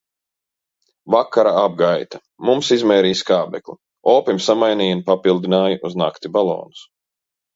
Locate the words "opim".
4.15-4.41